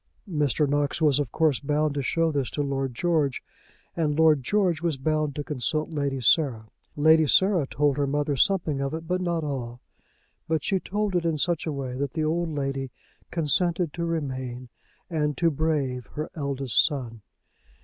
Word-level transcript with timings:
Mr. 0.27 0.67
Knox 0.67 0.99
was 0.99 1.19
of 1.19 1.31
course 1.31 1.59
bound 1.59 1.93
to 1.93 2.01
show 2.01 2.31
this 2.31 2.49
to 2.49 2.63
Lord 2.63 2.95
George, 2.95 3.43
and 3.95 4.17
Lord 4.17 4.41
George 4.41 4.81
was 4.81 4.97
bound 4.97 5.35
to 5.35 5.43
consult 5.43 5.91
Lady 5.91 6.19
Sarah. 6.19 6.65
Lady 6.95 7.27
Sarah 7.27 7.67
told 7.67 7.97
her 7.97 8.07
mother 8.07 8.35
something 8.35 8.81
of 8.81 8.95
it, 8.95 9.07
but 9.07 9.21
not 9.21 9.43
all; 9.43 9.79
but 10.47 10.63
she 10.63 10.79
told 10.79 11.15
it 11.15 11.23
in 11.23 11.37
such 11.37 11.67
a 11.67 11.71
way 11.71 11.93
that 11.97 12.13
the 12.13 12.23
old 12.23 12.49
lady 12.49 12.89
consented 13.29 13.93
to 13.93 14.03
remain 14.03 14.69
and 15.07 15.37
to 15.37 15.51
brave 15.51 16.07
her 16.13 16.31
eldest 16.35 16.83
son. 16.83 17.21